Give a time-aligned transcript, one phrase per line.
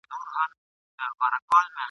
[1.19, 1.77] ګیله من یم!.